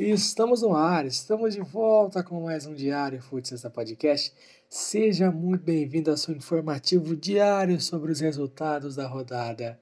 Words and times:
Estamos 0.00 0.62
no 0.62 0.76
ar, 0.76 1.06
estamos 1.06 1.54
de 1.54 1.60
volta 1.60 2.22
com 2.22 2.44
mais 2.44 2.64
um 2.66 2.72
Diário 2.72 3.20
Futsal 3.20 3.68
Podcast. 3.68 4.32
Seja 4.68 5.28
muito 5.32 5.64
bem-vindo 5.64 6.08
ao 6.08 6.16
seu 6.16 6.36
informativo 6.36 7.16
diário 7.16 7.80
sobre 7.80 8.12
os 8.12 8.20
resultados 8.20 8.94
da 8.94 9.08
rodada. 9.08 9.76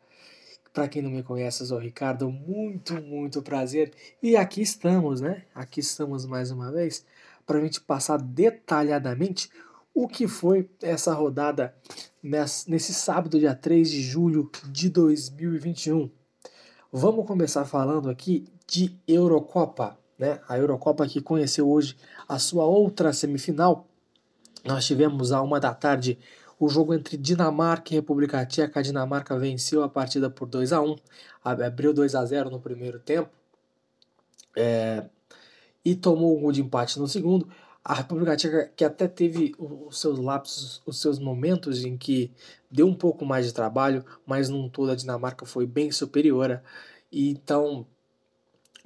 Para 0.72 0.88
quem 0.88 1.02
não 1.02 1.10
me 1.10 1.22
conhece, 1.22 1.62
eu 1.62 1.66
sou 1.66 1.76
o 1.76 1.80
Ricardo, 1.80 2.30
muito, 2.30 2.94
muito 3.02 3.42
prazer. 3.42 3.92
E 4.22 4.38
aqui 4.38 4.62
estamos, 4.62 5.20
né? 5.20 5.44
Aqui 5.54 5.80
estamos 5.80 6.24
mais 6.24 6.50
uma 6.50 6.72
vez 6.72 7.04
para 7.44 7.58
a 7.58 7.60
gente 7.60 7.82
passar 7.82 8.16
detalhadamente 8.16 9.50
o 9.92 10.08
que 10.08 10.26
foi 10.26 10.70
essa 10.80 11.12
rodada 11.12 11.74
nesse 12.22 12.94
sábado, 12.94 13.38
dia 13.38 13.54
3 13.54 13.90
de 13.90 14.00
julho 14.00 14.50
de 14.64 14.88
2021. 14.88 16.10
Vamos 16.90 17.26
começar 17.26 17.66
falando 17.66 18.08
aqui 18.08 18.46
de 18.66 18.98
Eurocopa, 19.06 19.98
né? 20.18 20.40
A 20.48 20.58
Eurocopa 20.58 21.06
que 21.06 21.20
conheceu 21.20 21.68
hoje 21.68 21.96
a 22.28 22.38
sua 22.38 22.64
outra 22.64 23.12
semifinal. 23.12 23.86
Nós 24.64 24.86
tivemos 24.86 25.32
a 25.32 25.40
uma 25.42 25.60
da 25.60 25.74
tarde 25.74 26.18
o 26.58 26.68
jogo 26.68 26.94
entre 26.94 27.16
Dinamarca 27.16 27.92
e 27.92 27.96
República 27.96 28.44
Tcheca. 28.44 28.80
A 28.80 28.82
Dinamarca 28.82 29.38
venceu 29.38 29.82
a 29.82 29.88
partida 29.88 30.30
por 30.30 30.48
2 30.48 30.72
a 30.72 30.80
1 30.80 30.96
abriu 31.44 31.92
2 31.92 32.14
a 32.14 32.24
0 32.24 32.50
no 32.50 32.58
primeiro 32.58 32.98
tempo 32.98 33.30
é, 34.56 35.04
e 35.84 35.94
tomou 35.94 36.36
um 36.36 36.40
gol 36.40 36.52
de 36.52 36.62
empate 36.62 36.98
no 36.98 37.06
segundo. 37.06 37.48
A 37.84 37.94
República 37.94 38.36
Tcheca, 38.36 38.72
que 38.74 38.84
até 38.84 39.06
teve 39.06 39.54
os 39.58 40.00
seus 40.00 40.18
lapsos, 40.18 40.82
os 40.84 41.00
seus 41.00 41.20
momentos 41.20 41.84
em 41.84 41.96
que 41.96 42.32
deu 42.68 42.88
um 42.88 42.94
pouco 42.94 43.24
mais 43.24 43.46
de 43.46 43.54
trabalho, 43.54 44.04
mas 44.26 44.48
num 44.48 44.68
todo 44.68 44.90
a 44.90 44.96
Dinamarca 44.96 45.46
foi 45.46 45.66
bem 45.66 45.92
superior. 45.92 46.60
E 47.12 47.30
então 47.30 47.86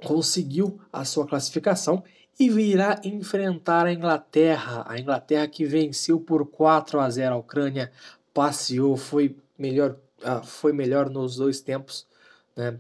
conseguiu 0.04 0.80
a 0.92 1.04
sua 1.04 1.26
classificação 1.26 2.02
e 2.38 2.48
virá 2.48 3.00
enfrentar 3.04 3.86
a 3.86 3.92
Inglaterra. 3.92 4.84
A 4.88 4.98
Inglaterra 4.98 5.46
que 5.46 5.64
venceu 5.64 6.18
por 6.18 6.46
4 6.46 7.00
a 7.00 7.10
0 7.10 7.34
a 7.34 7.38
Ucrânia, 7.38 7.92
passeou, 8.32 8.96
foi 8.96 9.36
melhor, 9.58 9.96
ah, 10.22 10.42
foi 10.42 10.72
melhor 10.72 11.10
nos 11.10 11.36
dois 11.36 11.60
tempos, 11.60 12.06
né? 12.56 12.78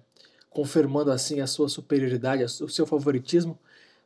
confirmando 0.48 1.12
assim 1.12 1.40
a 1.40 1.46
sua 1.46 1.68
superioridade, 1.68 2.42
o 2.42 2.68
seu 2.68 2.86
favoritismo 2.86 3.58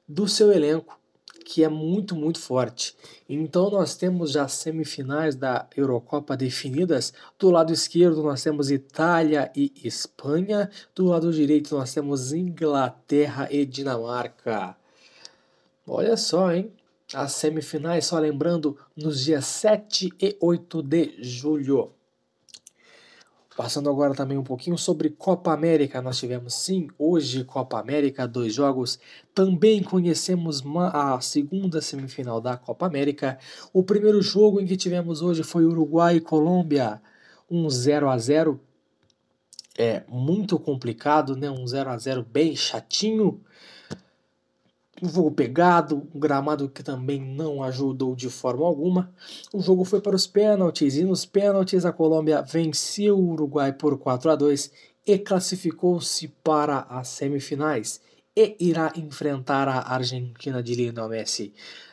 do 0.07 0.29
seu 0.29 0.53
elenco 0.53 0.99
que 1.45 1.63
é 1.63 1.69
muito, 1.69 2.17
muito 2.17 2.41
forte. 2.41 2.97
Então 3.29 3.71
nós 3.71 3.97
temos 3.97 4.33
já 4.33 4.49
semifinais 4.49 5.37
da 5.37 5.69
Eurocopa 5.77 6.37
definidas. 6.37 7.13
Do 7.39 7.51
lado 7.51 7.73
esquerdo 7.73 8.23
nós 8.23 8.43
temos 8.43 8.71
Itália 8.71 9.53
e 9.55 9.73
Espanha. 9.85 10.71
Do 10.95 11.07
lado 11.07 11.33
direito 11.33 11.75
nós 11.77 11.93
temos 11.93 12.33
Inglaterra 12.33 13.49
e 13.51 13.65
Dinamarca. 13.67 14.77
Olha 15.87 16.17
só, 16.17 16.51
hein? 16.51 16.73
As 17.13 17.33
semifinais, 17.33 18.07
só 18.07 18.19
lembrando, 18.19 18.77
nos 18.97 19.25
dias 19.25 19.45
7 19.45 20.11
e 20.21 20.37
8 20.41 20.83
de 20.83 21.15
julho. 21.23 21.93
Passando 23.57 23.89
agora 23.89 24.15
também 24.15 24.37
um 24.37 24.43
pouquinho 24.43 24.77
sobre 24.77 25.11
Copa 25.11 25.53
América, 25.53 26.03
nós 26.03 26.19
tivemos 26.19 26.55
sim 26.55 26.89
hoje 26.99 27.45
Copa 27.45 27.79
América, 27.79 28.27
dois 28.27 28.53
jogos. 28.53 28.99
Também 29.33 29.81
conhecemos 29.81 30.61
a 30.93 31.21
segunda 31.21 31.81
semifinal 31.81 32.41
da 32.41 32.57
Copa 32.57 32.87
América. 32.87 33.39
O 33.73 33.85
primeiro 33.85 34.21
jogo 34.21 34.61
em 34.61 34.67
que 34.67 34.77
tivemos 34.77 35.23
hoje 35.23 35.45
foi 35.45 35.65
Uruguai 35.65 36.17
e 36.17 36.21
Colômbia, 36.21 37.01
um 37.49 37.71
0 37.71 38.09
a 38.11 38.19
0 38.19 38.61
é 39.79 40.03
muito 40.09 40.59
complicado, 40.59 41.37
né? 41.37 41.49
Um 41.49 41.67
0 41.67 41.91
a 41.91 41.99
0 41.99 42.25
bem 42.25 42.57
chatinho 42.57 43.41
um 45.03 45.09
jogo 45.09 45.31
pegado, 45.31 46.09
um 46.15 46.19
gramado 46.19 46.69
que 46.69 46.83
também 46.83 47.21
não 47.21 47.63
ajudou 47.63 48.15
de 48.15 48.31
forma 48.31 48.65
alguma. 48.65 49.13
O 49.53 49.61
jogo 49.61 49.85
foi 49.85 50.01
para 50.01 50.15
os 50.15 50.27
pênaltis 50.27 50.97
e 50.97 51.05
nos 51.05 51.25
pênaltis 51.25 51.85
a 51.85 51.93
Colômbia 51.93 52.43
venceu 52.43 53.19
o 53.19 53.31
Uruguai 53.31 53.73
por 53.73 53.99
4 53.99 54.31
a 54.31 54.37
2 54.37 54.71
e 55.07 55.19
classificou-se 55.19 56.29
para 56.43 56.81
as 56.89 57.09
semifinais 57.09 58.01
e 58.37 58.57
irá 58.59 58.93
enfrentar 58.97 59.69
a 59.69 59.93
Argentina 59.93 60.63
de 60.63 60.75
Lionel 60.75 61.09
Messi. 61.09 61.53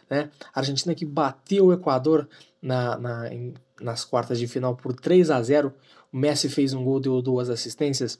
Né? 0.09 0.29
A 0.53 0.59
Argentina 0.59 0.95
que 0.95 1.05
bateu 1.05 1.67
o 1.67 1.73
Equador 1.73 2.27
na, 2.61 2.97
na, 2.97 3.33
em, 3.33 3.53
nas 3.79 4.05
quartas 4.05 4.39
de 4.39 4.47
final 4.47 4.75
por 4.75 4.93
3 4.93 5.29
a 5.31 5.41
0 5.41 5.73
O 6.11 6.17
Messi 6.17 6.49
fez 6.49 6.73
um 6.73 6.83
gol, 6.83 6.99
deu 6.99 7.21
duas 7.21 7.49
assistências 7.49 8.19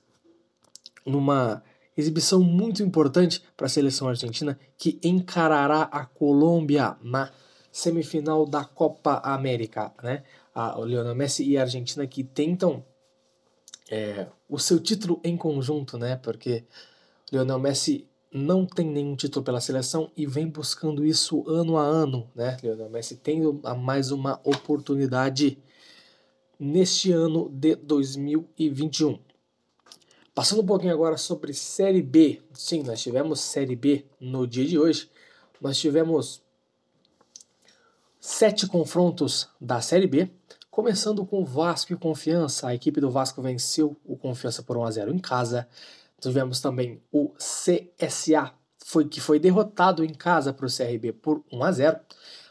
numa 1.06 1.64
Exibição 1.96 2.42
muito 2.42 2.82
importante 2.82 3.44
para 3.56 3.66
a 3.66 3.70
seleção 3.70 4.08
argentina 4.08 4.58
que 4.78 5.00
encarará 5.04 5.84
a 5.84 6.06
Colômbia 6.06 6.96
na 7.02 7.32
semifinal 7.72 8.46
da 8.46 8.64
Copa 8.64 9.22
América. 9.24 9.94
Né? 10.02 10.24
A, 10.54 10.80
o 10.80 10.86
Lionel 10.86 11.16
Messi 11.16 11.44
e 11.44 11.58
a 11.58 11.62
Argentina 11.62 12.06
que 12.08 12.24
tentam 12.24 12.84
é, 13.90 14.28
o 14.48 14.58
seu 14.58 14.80
título 14.80 15.20
em 15.24 15.36
conjunto, 15.36 15.98
né? 15.98 16.16
porque 16.16 16.64
o 17.32 17.36
Lionel 17.36 17.60
Messi 17.60 18.08
não 18.34 18.66
tem 18.66 18.88
nenhum 18.88 19.16
título 19.16 19.44
pela 19.44 19.60
seleção 19.60 20.10
e 20.16 20.26
vem 20.26 20.48
buscando 20.48 21.06
isso 21.06 21.44
ano 21.50 21.78
a 21.78 21.84
ano. 21.84 22.30
Né? 22.34 22.58
Lionel 22.64 22.90
Messi 22.90 23.18
tendo 23.18 23.62
mais 23.80 24.12
uma 24.12 24.40
oportunidade 24.44 25.58
neste 26.58 27.12
ano 27.12 27.50
de 27.50 27.76
2021. 27.76 29.20
Passando 30.34 30.62
um 30.62 30.66
pouquinho 30.66 30.94
agora 30.94 31.18
sobre 31.18 31.54
Série 31.54 32.02
B. 32.02 32.42
Sim, 32.54 32.84
nós 32.84 33.02
tivemos 33.02 33.42
Série 33.42 33.76
B 33.76 34.06
no 34.18 34.48
dia 34.48 34.66
de 34.66 34.80
hoje. 34.80 35.10
Nós 35.60 35.78
tivemos 35.78 36.42
sete 38.18 38.66
confrontos 38.66 39.50
da 39.60 39.82
Série 39.82 40.08
B, 40.08 40.32
começando 40.70 41.26
com 41.26 41.44
Vasco 41.44 41.92
e 41.92 41.98
Confiança. 41.98 42.70
A 42.70 42.74
equipe 42.74 43.02
do 43.02 43.12
Vasco 43.12 43.42
venceu 43.42 43.98
o 44.06 44.16
Confiança 44.16 44.64
por 44.64 44.78
1 44.78 44.86
a 44.86 44.92
0 44.92 45.14
em 45.14 45.20
casa. 45.20 45.68
Tivemos 46.22 46.62
também 46.62 47.02
o 47.12 47.34
CSA, 47.38 48.54
foi, 48.86 49.10
que 49.10 49.20
foi 49.20 49.38
derrotado 49.38 50.02
em 50.02 50.14
casa 50.14 50.54
para 50.54 50.66
o 50.66 50.74
CRB 50.74 51.12
por 51.12 51.44
1 51.52 51.62
a 51.62 51.72
0. 51.74 52.00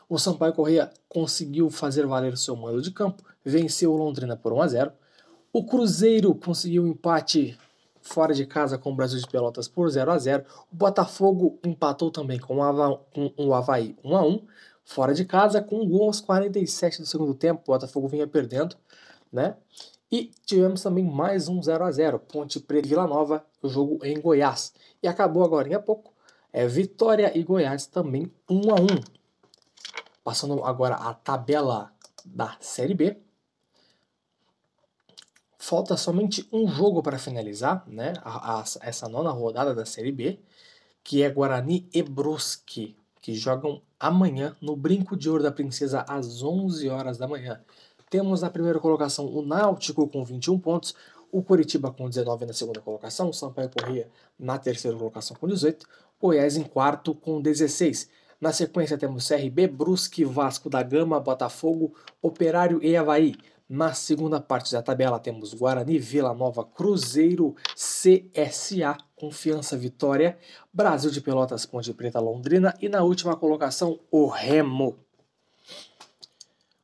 O 0.07 0.19
Sampaio 0.19 0.53
Correia 0.53 0.91
conseguiu 1.09 1.71
fazer 1.71 2.07
valer 2.07 2.37
seu 2.37 2.55
mando 2.55 2.83
de 2.83 2.91
campo, 2.91 3.25
venceu 3.43 3.91
o 3.91 3.97
Londrina 3.97 4.37
por 4.37 4.53
1 4.53 4.61
a 4.61 4.69
0. 4.69 4.93
O 5.51 5.65
Cruzeiro 5.65 6.35
conseguiu 6.35 6.85
um 6.85 6.89
empate 6.89 7.59
fora 8.11 8.35
de 8.35 8.45
casa 8.45 8.77
com 8.77 8.93
o 8.93 8.95
Brasil 8.95 9.19
de 9.21 9.27
Pelotas 9.27 9.69
por 9.69 9.89
0 9.89 10.11
a 10.11 10.19
0 10.19 10.45
O 10.73 10.77
Botafogo 10.77 11.59
empatou 11.65 12.11
também 12.11 12.39
com 12.39 12.57
o, 12.57 13.55
Havaí 13.55 13.97
1 14.05 14.17
a 14.17 14.27
1 14.27 14.47
fora 14.85 15.15
de 15.15 15.25
casa, 15.25 15.63
com 15.63 15.77
um 15.77 15.89
gol 15.89 16.07
aos 16.07 16.21
47 16.21 17.01
do 17.01 17.07
segundo 17.07 17.35
tempo. 17.35 17.63
O 17.63 17.73
Botafogo 17.73 18.09
vinha 18.09 18.27
perdendo, 18.27 18.77
né? 19.33 19.57
E 20.11 20.33
tivemos 20.45 20.83
também 20.83 21.05
mais 21.05 21.47
um 21.49 21.63
0 21.63 21.85
a 21.85 21.91
0 21.93 22.19
Ponte 22.19 22.59
Preta 22.59 22.89
e 22.89 22.91
Vila 22.91 23.07
Nova, 23.07 23.45
o 23.63 23.69
jogo 23.69 24.05
em 24.05 24.21
Goiás. 24.21 24.75
E 25.01 25.07
acabou 25.07 25.45
agora 25.45 25.73
em 25.73 25.81
pouco. 25.81 26.13
É 26.53 26.67
Vitória 26.67 27.31
e 27.39 27.45
Goiás 27.45 27.87
também 27.87 28.33
1 28.51 28.71
a 28.73 28.81
1 28.81 28.87
Passando 30.25 30.65
agora 30.65 30.97
a 30.97 31.15
tabela 31.15 31.93
da 32.25 32.57
Série 32.59 32.95
B. 32.95 33.17
Falta 35.63 35.95
somente 35.95 36.49
um 36.51 36.67
jogo 36.67 37.03
para 37.03 37.19
finalizar, 37.19 37.85
né? 37.87 38.15
A, 38.25 38.61
a, 38.61 38.65
essa 38.81 39.07
nona 39.11 39.31
rodada 39.31 39.75
da 39.75 39.85
Série 39.85 40.11
B, 40.11 40.41
que 41.05 41.23
é 41.23 41.29
Guarani 41.29 41.87
e 41.93 42.03
Brusque, 42.03 42.97
que 43.21 43.35
jogam 43.35 43.83
amanhã 43.99 44.57
no 44.59 44.75
Brinco 44.75 45.15
de 45.15 45.29
Ouro 45.29 45.43
da 45.43 45.53
Princesa 45.53 46.03
às 46.09 46.43
11 46.43 46.89
horas 46.89 47.19
da 47.19 47.29
manhã. 47.29 47.61
Temos 48.09 48.41
na 48.41 48.49
primeira 48.49 48.81
colocação 48.81 49.27
o 49.27 49.43
Náutico 49.43 50.09
com 50.09 50.25
21 50.25 50.59
pontos, 50.59 50.95
o 51.31 51.43
Curitiba 51.43 51.93
com 51.93 52.09
19 52.09 52.47
na 52.47 52.55
segunda 52.55 52.81
colocação, 52.81 53.29
o 53.29 53.35
Sampaio 53.35 53.69
Corrêa 53.69 54.09
na 54.39 54.59
terceira 54.59 54.97
colocação 54.97 55.37
com 55.39 55.47
18, 55.47 55.87
Goiás 56.19 56.57
em 56.57 56.65
quarto 56.65 57.15
com 57.15 57.39
16. 57.39 58.09
Na 58.41 58.51
sequência 58.51 58.97
temos 58.97 59.29
CRB, 59.29 59.69
Brusque, 59.69 60.25
Vasco 60.25 60.71
da 60.71 60.83
Gama, 60.83 61.21
Botafogo, 61.21 61.95
Operário 62.23 62.83
e 62.83 62.97
Havaí. 62.97 63.37
Na 63.73 63.95
segunda 63.95 64.41
parte 64.41 64.73
da 64.73 64.83
tabela 64.83 65.21
temos 65.21 65.55
Guarani, 65.55 65.97
Vila 65.97 66.35
Nova, 66.35 66.65
Cruzeiro, 66.65 67.55
CSA, 67.77 68.97
Confiança 69.15 69.77
Vitória, 69.77 70.37
Brasil 70.73 71.09
de 71.09 71.21
Pelotas, 71.21 71.65
Ponte 71.67 71.95
Preta, 71.95 72.19
Londrina 72.19 72.75
e 72.81 72.89
na 72.89 73.05
última 73.05 73.37
colocação 73.37 74.01
o 74.11 74.27
Remo. 74.27 74.99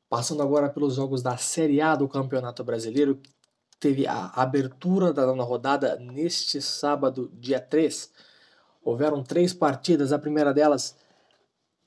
Passando 0.08 0.44
agora 0.44 0.68
pelos 0.68 0.94
jogos 0.94 1.22
da 1.22 1.36
Série 1.36 1.80
A 1.80 1.96
do 1.96 2.06
Campeonato 2.06 2.62
Brasileiro, 2.62 3.20
teve 3.80 4.06
a 4.06 4.26
abertura 4.26 5.12
da 5.12 5.26
nona 5.26 5.42
rodada 5.42 5.96
neste 5.96 6.62
sábado, 6.62 7.32
dia 7.34 7.58
3. 7.58 8.12
Houveram 8.84 9.24
três 9.24 9.52
partidas, 9.52 10.12
a 10.12 10.20
primeira 10.20 10.54
delas 10.54 10.94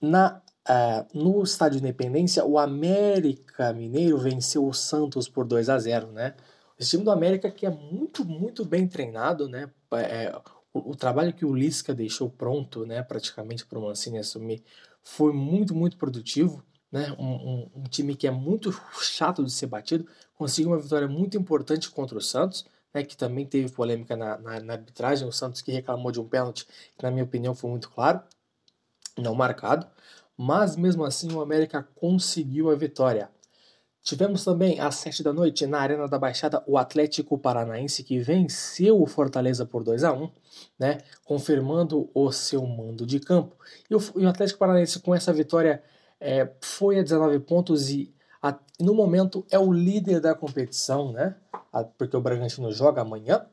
na 0.01 0.41
Uh, 0.67 1.17
no 1.17 1.41
estádio 1.43 1.79
Independência, 1.79 2.45
o 2.45 2.59
América 2.59 3.73
Mineiro 3.73 4.17
venceu 4.19 4.67
o 4.67 4.73
Santos 4.73 5.27
por 5.27 5.45
2 5.45 5.69
a 5.69 5.79
0 5.79 6.11
né? 6.11 6.35
Esse 6.77 6.91
time 6.91 7.03
do 7.03 7.11
América 7.11 7.49
que 7.49 7.65
é 7.65 7.69
muito, 7.69 8.23
muito 8.23 8.63
bem 8.63 8.87
treinado, 8.87 9.49
né? 9.49 9.69
É, 9.93 10.31
o, 10.73 10.91
o 10.91 10.95
trabalho 10.95 11.33
que 11.33 11.45
o 11.45 11.53
Lisca 11.53 11.93
deixou 11.93 12.29
pronto, 12.29 12.85
né, 12.85 13.01
praticamente 13.01 13.65
para 13.65 13.79
o 13.79 13.81
Mancini 13.81 14.19
assumir, 14.19 14.63
foi 15.03 15.33
muito, 15.33 15.75
muito 15.75 15.97
produtivo. 15.97 16.63
Né, 16.91 17.15
um, 17.19 17.25
um, 17.25 17.71
um, 17.75 17.83
time 17.83 18.15
que 18.15 18.25
é 18.25 18.31
muito 18.31 18.71
chato 18.99 19.43
de 19.43 19.51
ser 19.51 19.67
batido, 19.67 20.07
conseguiu 20.33 20.71
uma 20.71 20.79
vitória 20.79 21.07
muito 21.07 21.37
importante 21.37 21.87
contra 21.91 22.17
o 22.17 22.21
Santos, 22.21 22.65
né, 22.91 23.03
que 23.03 23.15
também 23.15 23.45
teve 23.45 23.71
polêmica 23.71 24.17
na, 24.17 24.39
na, 24.39 24.59
na, 24.59 24.73
arbitragem, 24.73 25.27
o 25.27 25.31
Santos 25.31 25.61
que 25.61 25.71
reclamou 25.71 26.11
de 26.11 26.19
um 26.19 26.27
pênalti, 26.27 26.65
que 26.97 27.03
na 27.03 27.11
minha 27.11 27.23
opinião 27.23 27.53
foi 27.53 27.69
muito 27.69 27.91
claro, 27.91 28.21
não 29.15 29.35
marcado, 29.35 29.85
mas 30.41 30.77
mesmo 30.77 31.03
assim 31.03 31.29
o 31.33 31.41
América 31.41 31.85
conseguiu 31.95 32.69
a 32.69 32.75
vitória. 32.75 33.29
Tivemos 34.01 34.45
também 34.45 34.79
às 34.79 34.95
7 34.95 35.21
da 35.21 35.33
noite 35.33 35.67
na 35.67 35.81
Arena 35.81 36.07
da 36.07 36.17
Baixada 36.17 36.63
o 36.65 36.77
Atlético 36.77 37.37
Paranaense 37.37 38.05
que 38.05 38.19
venceu 38.19 39.01
o 39.01 39.05
Fortaleza 39.05 39.65
por 39.65 39.83
2 39.83 40.05
a 40.05 40.13
1 40.13 40.31
né, 40.79 40.99
confirmando 41.25 42.09
o 42.13 42.31
seu 42.31 42.65
mando 42.65 43.05
de 43.05 43.19
campo. 43.19 43.53
E 43.89 43.95
o, 43.95 43.99
e 44.15 44.25
o 44.25 44.29
Atlético 44.29 44.59
Paranaense 44.59 45.01
com 45.01 45.13
essa 45.13 45.33
vitória 45.33 45.83
é, 46.21 46.49
foi 46.61 46.99
a 46.99 47.03
19 47.03 47.37
pontos 47.39 47.89
e 47.89 48.15
a, 48.41 48.57
no 48.79 48.93
momento 48.93 49.45
é 49.51 49.59
o 49.59 49.73
líder 49.73 50.21
da 50.21 50.33
competição, 50.33 51.11
né, 51.11 51.35
a, 51.73 51.83
porque 51.83 52.15
o 52.15 52.21
Bragantino 52.21 52.71
joga 52.71 53.01
amanhã. 53.01 53.45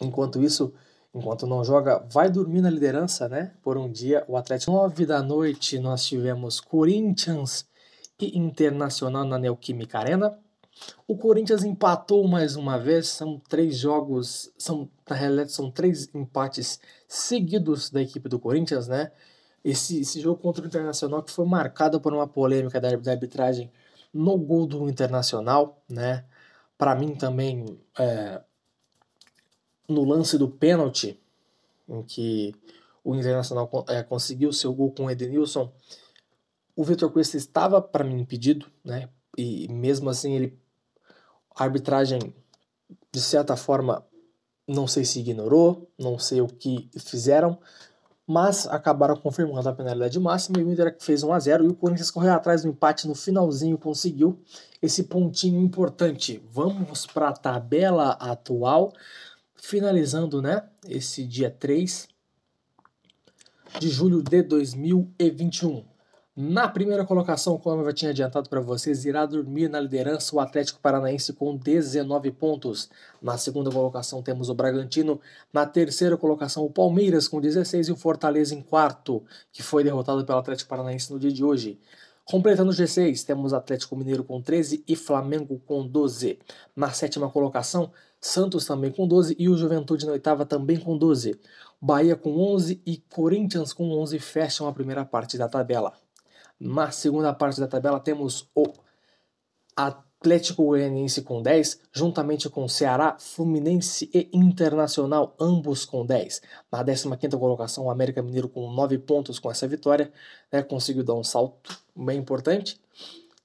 Enquanto 0.00 0.40
isso, 0.40 0.72
enquanto 1.18 1.46
não 1.46 1.62
joga, 1.64 1.98
vai 2.10 2.30
dormir 2.30 2.60
na 2.60 2.70
liderança, 2.70 3.28
né? 3.28 3.52
Por 3.62 3.76
um 3.76 3.90
dia, 3.90 4.24
o 4.28 4.36
Atlético. 4.36 4.72
9 4.72 5.06
da 5.06 5.22
noite 5.22 5.78
nós 5.78 6.04
tivemos 6.06 6.60
Corinthians 6.60 7.66
e 8.20 8.38
Internacional 8.38 9.24
na 9.24 9.38
Neoquímica 9.38 9.98
Arena. 9.98 10.38
O 11.06 11.16
Corinthians 11.16 11.64
empatou 11.64 12.26
mais 12.28 12.56
uma 12.56 12.78
vez, 12.78 13.08
são 13.08 13.40
três 13.48 13.76
jogos, 13.76 14.52
são, 14.56 14.88
na 15.08 15.16
realidade 15.16 15.52
são 15.52 15.70
três 15.70 16.08
empates 16.14 16.80
seguidos 17.06 17.90
da 17.90 18.00
equipe 18.00 18.28
do 18.28 18.38
Corinthians, 18.38 18.86
né? 18.86 19.10
Esse, 19.64 20.00
esse 20.00 20.20
jogo 20.20 20.40
contra 20.40 20.62
o 20.62 20.66
Internacional 20.66 21.22
que 21.22 21.32
foi 21.32 21.44
marcado 21.46 22.00
por 22.00 22.14
uma 22.14 22.26
polêmica 22.28 22.80
da, 22.80 22.94
da 22.96 23.10
arbitragem 23.10 23.70
no 24.14 24.38
gol 24.38 24.66
do 24.66 24.88
Internacional, 24.88 25.82
né? 25.88 26.24
Para 26.76 26.94
mim 26.94 27.14
também, 27.14 27.78
é, 27.98 28.40
no 29.88 30.04
lance 30.04 30.36
do 30.36 30.48
pênalti, 30.48 31.18
em 31.88 32.02
que 32.02 32.54
o 33.02 33.14
Internacional 33.14 33.70
é, 33.88 34.02
conseguiu 34.02 34.52
seu 34.52 34.72
gol 34.72 34.92
com 34.92 35.06
o 35.06 35.10
Edenilson, 35.10 35.72
o 36.76 36.84
Vitor 36.84 37.10
Cuesta 37.10 37.36
estava 37.36 37.80
para 37.80 38.04
mim 38.04 38.20
impedido, 38.20 38.66
né? 38.84 39.08
E 39.36 39.66
mesmo 39.68 40.10
assim 40.10 40.34
ele 40.34 40.58
a 41.56 41.64
arbitragem 41.64 42.34
de 43.10 43.20
certa 43.20 43.56
forma 43.56 44.04
não 44.66 44.86
sei 44.86 45.04
se 45.04 45.20
ignorou, 45.20 45.90
não 45.98 46.18
sei 46.18 46.40
o 46.42 46.46
que 46.46 46.90
fizeram, 46.98 47.58
mas 48.26 48.66
acabaram 48.66 49.16
confirmando 49.16 49.66
a 49.66 49.72
penalidade 49.72 50.20
máxima 50.20 50.60
e 50.60 50.64
o 50.64 50.70
Inter 50.70 50.94
fez 51.00 51.22
1 51.22 51.32
a 51.32 51.40
0 51.40 51.64
e 51.64 51.68
o 51.68 51.74
Corinthians 51.74 52.10
correu 52.10 52.34
atrás 52.34 52.62
do 52.62 52.68
empate 52.68 53.08
no 53.08 53.14
finalzinho, 53.14 53.78
conseguiu 53.78 54.38
esse 54.82 55.04
pontinho 55.04 55.58
importante. 55.62 56.42
Vamos 56.52 57.06
para 57.06 57.30
a 57.30 57.32
tabela 57.32 58.10
atual, 58.20 58.92
finalizando, 59.60 60.40
né, 60.40 60.62
esse 60.86 61.24
dia 61.24 61.50
3 61.50 62.08
de 63.78 63.88
julho 63.88 64.22
de 64.22 64.42
2021. 64.42 65.84
Na 66.40 66.68
primeira 66.68 67.04
colocação, 67.04 67.58
como 67.58 67.82
eu 67.82 67.86
já 67.86 67.92
tinha 67.92 68.10
adiantado 68.12 68.48
para 68.48 68.60
vocês, 68.60 69.04
irá 69.04 69.26
dormir 69.26 69.68
na 69.68 69.80
liderança 69.80 70.36
o 70.36 70.38
Atlético 70.38 70.78
Paranaense 70.78 71.32
com 71.32 71.56
19 71.56 72.30
pontos. 72.30 72.88
Na 73.20 73.36
segunda 73.36 73.72
colocação 73.72 74.22
temos 74.22 74.48
o 74.48 74.54
Bragantino. 74.54 75.20
Na 75.52 75.66
terceira 75.66 76.16
colocação, 76.16 76.64
o 76.64 76.70
Palmeiras 76.70 77.26
com 77.26 77.40
16 77.40 77.88
e 77.88 77.92
o 77.92 77.96
Fortaleza 77.96 78.54
em 78.54 78.62
quarto, 78.62 79.24
que 79.50 79.64
foi 79.64 79.82
derrotado 79.82 80.24
pelo 80.24 80.38
Atlético 80.38 80.70
Paranaense 80.70 81.12
no 81.12 81.18
dia 81.18 81.32
de 81.32 81.42
hoje. 81.42 81.76
Completando 82.24 82.70
o 82.70 82.74
G6, 82.74 83.24
temos 83.24 83.52
Atlético 83.52 83.96
Mineiro 83.96 84.22
com 84.22 84.40
13 84.40 84.84
e 84.86 84.94
Flamengo 84.94 85.60
com 85.66 85.84
12. 85.84 86.38
Na 86.76 86.92
sétima 86.92 87.28
colocação, 87.28 87.90
Santos 88.20 88.64
também 88.64 88.90
com 88.90 89.06
12 89.06 89.36
e 89.38 89.48
o 89.48 89.56
Juventude 89.56 90.06
na 90.06 90.12
oitava 90.12 90.44
também 90.44 90.78
com 90.78 90.96
12. 90.96 91.38
Bahia 91.80 92.16
com 92.16 92.36
11 92.36 92.82
e 92.84 92.96
Corinthians 92.96 93.72
com 93.72 93.90
11 93.90 94.18
fecham 94.18 94.66
a 94.66 94.72
primeira 94.72 95.04
parte 95.04 95.38
da 95.38 95.48
tabela. 95.48 95.92
Na 96.58 96.90
segunda 96.90 97.32
parte 97.32 97.60
da 97.60 97.68
tabela 97.68 98.00
temos 98.00 98.48
o 98.54 98.72
Atlético 99.76 100.64
Goianiense 100.64 101.22
com 101.22 101.40
10, 101.40 101.80
juntamente 101.92 102.48
com 102.50 102.66
Ceará, 102.66 103.16
Fluminense 103.20 104.10
e 104.12 104.28
Internacional, 104.32 105.36
ambos 105.38 105.84
com 105.84 106.04
10. 106.04 106.42
Na 106.72 107.16
15 107.16 107.38
colocação, 107.38 107.86
o 107.86 107.90
América 107.90 108.20
Mineiro 108.20 108.48
com 108.48 108.72
9 108.72 108.98
pontos 108.98 109.38
com 109.38 109.48
essa 109.48 109.68
vitória, 109.68 110.12
né, 110.50 110.60
conseguiu 110.62 111.04
dar 111.04 111.14
um 111.14 111.22
salto 111.22 111.78
bem 111.94 112.18
importante. 112.18 112.80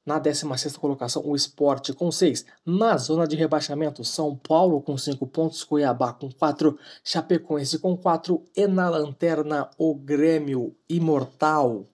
Na 0.05 0.19
16 0.19 0.75
colocação, 0.75 1.21
o 1.25 1.35
Sport 1.35 1.93
com 1.93 2.11
6. 2.11 2.45
Na 2.65 2.97
zona 2.97 3.25
de 3.25 3.37
rebaixamento, 3.37 4.03
São 4.03 4.35
Paulo 4.35 4.81
com 4.81 4.97
5 4.97 5.25
pontos, 5.27 5.63
Cuiabá 5.63 6.11
com 6.11 6.29
4, 6.29 6.77
Chapecoense 7.03 7.79
com 7.79 7.95
4 7.95 8.43
e 8.55 8.67
na 8.67 8.89
lanterna 8.89 9.69
o 9.77 9.95
Grêmio 9.95 10.75
Imortal 10.89 11.87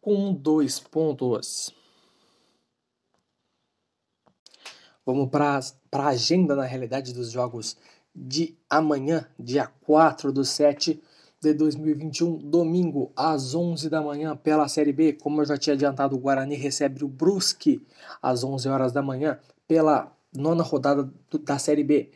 com 0.00 0.32
dois 0.32 0.80
pontos. 0.80 1.74
Vamos 5.04 5.28
para 5.30 5.60
a 5.92 6.08
agenda, 6.08 6.54
na 6.54 6.64
realidade, 6.64 7.12
dos 7.12 7.30
jogos 7.30 7.76
de 8.14 8.56
amanhã, 8.68 9.26
dia 9.38 9.66
4 9.66 10.32
do 10.32 10.44
7 10.44 11.02
de 11.42 11.52
2021, 11.54 12.38
domingo, 12.38 13.12
às 13.16 13.52
11 13.52 13.90
da 13.90 14.00
manhã, 14.00 14.36
pela 14.36 14.68
Série 14.68 14.92
B. 14.92 15.14
Como 15.14 15.40
eu 15.40 15.44
já 15.44 15.58
tinha 15.58 15.74
adiantado, 15.74 16.14
o 16.14 16.18
Guarani 16.20 16.54
recebe 16.54 17.04
o 17.04 17.08
Brusque 17.08 17.84
às 18.22 18.44
11 18.44 18.68
horas 18.68 18.92
da 18.92 19.02
manhã, 19.02 19.40
pela 19.66 20.16
nona 20.32 20.62
rodada 20.62 21.12
da 21.42 21.58
Série 21.58 21.82
B. 21.82 22.12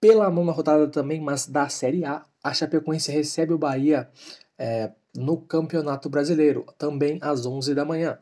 Pela 0.00 0.30
nona 0.30 0.52
rodada 0.52 0.86
também, 0.86 1.20
mas 1.20 1.48
da 1.48 1.68
Série 1.68 2.04
A, 2.04 2.24
a 2.42 2.54
Chapecoense 2.54 3.10
recebe 3.10 3.52
o 3.52 3.58
Bahia 3.58 4.08
é, 4.56 4.92
no 5.12 5.38
Campeonato 5.38 6.08
Brasileiro, 6.08 6.64
também 6.78 7.18
às 7.20 7.44
11 7.44 7.74
da 7.74 7.84
manhã. 7.84 8.16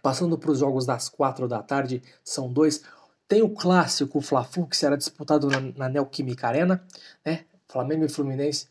Passando 0.00 0.38
para 0.38 0.52
os 0.52 0.60
jogos 0.60 0.86
das 0.86 1.08
4 1.08 1.48
da 1.48 1.60
tarde, 1.64 2.00
são 2.24 2.50
dois. 2.52 2.82
Tem 3.26 3.42
o 3.42 3.50
clássico 3.50 4.20
Fla-Flu, 4.20 4.68
que 4.68 4.76
será 4.76 4.94
disputado 4.94 5.48
na, 5.48 5.60
na 5.60 5.88
Neoquímica 5.88 6.46
Arena, 6.46 6.84
né? 7.24 7.44
Flamengo 7.68 8.04
e 8.04 8.08
Fluminense. 8.08 8.68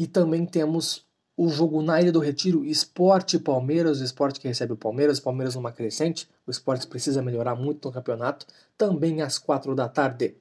E 0.00 0.06
também 0.06 0.46
temos 0.46 1.04
o 1.36 1.50
jogo 1.50 1.82
na 1.82 2.00
Ilha 2.00 2.10
do 2.10 2.20
Retiro, 2.20 2.64
Esporte 2.64 3.38
Palmeiras, 3.38 4.00
o 4.00 4.04
esporte 4.04 4.40
que 4.40 4.48
recebe 4.48 4.72
o 4.72 4.76
Palmeiras, 4.76 5.18
o 5.18 5.22
Palmeiras 5.22 5.56
numa 5.56 5.72
crescente, 5.72 6.26
o 6.46 6.50
esporte 6.50 6.86
precisa 6.86 7.20
melhorar 7.20 7.54
muito 7.54 7.86
no 7.86 7.92
campeonato, 7.92 8.46
também 8.78 9.20
às 9.20 9.38
4 9.38 9.74
da 9.74 9.90
tarde. 9.90 10.38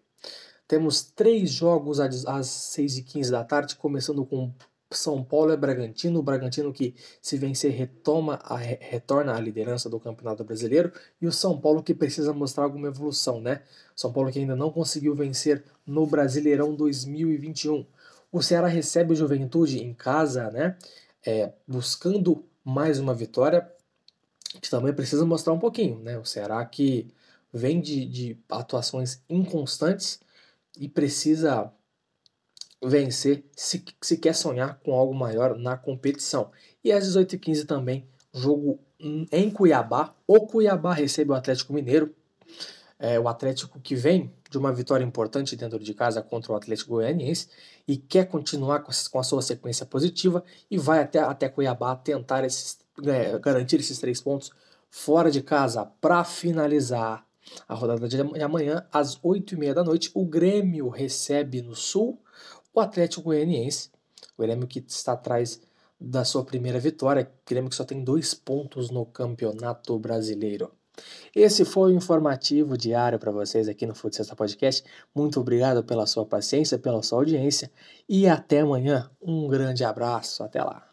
Temos 0.66 1.02
três 1.02 1.52
jogos 1.52 2.00
às 2.00 2.48
6h15 2.48 3.32
da 3.32 3.44
tarde, 3.44 3.76
começando 3.76 4.26
com 4.26 4.50
são 4.92 5.24
Paulo 5.24 5.52
é 5.52 5.58
Bragantino, 5.58 6.20
o 6.20 6.24
Bragantino 6.24 6.74
que 6.74 6.96
se 7.22 7.38
vencer 7.38 7.72
retoma 7.72 8.40
a, 8.42 8.56
retorna 8.56 9.36
à 9.36 9.40
liderança 9.40 9.90
do 9.90 10.00
Campeonato 10.00 10.44
Brasileiro 10.44 10.92
e 11.22 11.28
o 11.28 11.32
São 11.32 11.60
Paulo 11.60 11.84
que 11.84 11.94
precisa 11.94 12.34
mostrar 12.34 12.64
alguma 12.64 12.88
evolução, 12.88 13.40
né? 13.40 13.62
São 13.96 14.12
Paulo 14.12 14.32
que 14.32 14.40
ainda 14.40 14.56
não 14.56 14.72
conseguiu 14.72 15.14
vencer 15.14 15.64
no 15.86 16.08
Brasileirão 16.08 16.74
2021. 16.74 17.86
O 18.32 18.42
Ceará 18.42 18.68
recebe 18.68 19.14
o 19.14 19.16
Juventude 19.16 19.84
em 19.84 19.94
casa, 19.94 20.50
né? 20.52 20.78
É, 21.26 21.52
buscando 21.68 22.46
mais 22.64 23.00
uma 23.00 23.14
vitória, 23.14 23.70
que 24.62 24.70
também 24.70 24.94
precisa 24.94 25.26
mostrar 25.26 25.54
um 25.54 25.60
pouquinho, 25.60 26.00
né? 26.00 26.18
O 26.18 26.26
Ceará 26.26 26.64
que 26.66 27.12
vem 27.52 27.82
de, 27.82 28.06
de 28.06 28.38
atuações 28.50 29.22
inconstantes 29.30 30.20
e 30.78 30.88
precisa 30.88 31.72
vencer 32.84 33.44
se, 33.56 33.84
se 34.02 34.18
quer 34.18 34.34
sonhar 34.34 34.80
com 34.80 34.94
algo 34.94 35.14
maior 35.14 35.58
na 35.58 35.76
competição. 35.76 36.52
E 36.84 36.92
às 36.92 37.06
18h15 37.08 37.66
também, 37.66 38.08
jogo 38.34 38.80
em 39.00 39.50
Cuiabá. 39.50 40.16
O 40.28 40.46
Cuiabá 40.48 40.94
recebe 40.94 41.32
o 41.32 41.34
Atlético 41.34 41.74
Mineiro. 41.74 42.14
É, 42.98 43.20
o 43.20 43.28
Atlético 43.28 43.80
que 43.80 43.96
vem 43.96 44.32
de 44.50 44.58
uma 44.58 44.74
vitória 44.74 45.06
importante 45.06 45.56
dentro 45.56 45.80
de 45.80 45.94
casa 45.94 46.22
contra 46.22 46.52
o 46.52 46.56
Atlético 46.56 46.92
Goianiense 46.92 47.48
e 47.88 47.96
quer 47.98 48.26
continuar 48.26 48.80
com, 48.80 49.20
a 49.20 49.24
sua 49.24 49.42
sequência 49.42 49.86
positiva 49.86 50.44
e 50.70 50.78
vai 50.78 51.00
até, 51.02 51.20
até 51.20 51.48
Cuiabá 51.48 51.96
tentar 51.96 52.44
esses, 52.44 52.80
é, 53.06 53.38
garantir 53.38 53.80
esses 53.80 54.00
três 54.00 54.20
pontos 54.20 54.52
fora 54.90 55.30
de 55.30 55.42
casa 55.42 55.86
para 56.02 56.24
finalizar 56.24 57.26
a 57.68 57.74
rodada 57.76 58.08
de 58.08 58.20
amanhã 58.42 58.86
às 58.92 59.20
8h30 59.20 59.74
da 59.74 59.84
noite. 59.84 60.12
O 60.14 60.26
Grêmio 60.26 60.90
recebe 60.90 61.62
no 61.62 61.76
Sul 61.76 62.20
o 62.74 62.80
Atlético 62.80 63.24
Goianiense, 63.24 63.92
o 64.38 64.42
Grêmio 64.42 64.68
que 64.68 64.84
está 64.88 65.14
atrás 65.14 65.62
da 66.00 66.24
sua 66.24 66.44
primeira 66.44 66.80
vitória, 66.80 67.24
o 67.24 67.50
Grêmio 67.50 67.70
que 67.70 67.76
só 67.76 67.84
tem 67.84 68.04
dois 68.04 68.34
pontos 68.34 68.90
no 68.90 69.06
Campeonato 69.06 69.98
Brasileiro. 70.00 70.72
Esse 71.36 71.64
foi 71.64 71.94
o 71.94 71.96
informativo 71.96 72.78
diário 72.78 73.20
para 73.20 73.32
vocês 73.32 73.68
aqui 73.68 73.86
no 73.86 73.96
Sexta 73.96 74.36
Podcast. 74.36 74.84
Muito 75.16 75.40
obrigado 75.40 75.84
pela 75.84 76.06
sua 76.06 76.26
paciência, 76.26 76.78
pela 76.78 77.04
sua 77.04 77.20
audiência 77.20 77.72
e 78.08 78.28
até 78.28 78.62
amanhã. 78.62 79.10
Um 79.22 79.48
grande 79.48 79.84
abraço, 79.84 80.44
até 80.44 80.64
lá. 80.64 80.89